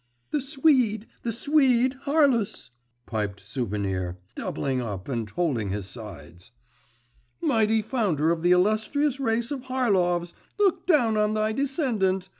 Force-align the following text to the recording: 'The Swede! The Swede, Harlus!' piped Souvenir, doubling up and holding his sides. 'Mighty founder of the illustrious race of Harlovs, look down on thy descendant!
'The 0.31 0.41
Swede! 0.41 1.05
The 1.21 1.31
Swede, 1.31 1.93
Harlus!' 2.05 2.71
piped 3.05 3.39
Souvenir, 3.47 4.17
doubling 4.33 4.81
up 4.81 5.07
and 5.07 5.29
holding 5.29 5.69
his 5.69 5.85
sides. 5.85 6.49
'Mighty 7.39 7.83
founder 7.83 8.31
of 8.31 8.41
the 8.41 8.49
illustrious 8.49 9.19
race 9.19 9.51
of 9.51 9.65
Harlovs, 9.65 10.33
look 10.57 10.87
down 10.87 11.17
on 11.17 11.35
thy 11.35 11.51
descendant! 11.51 12.29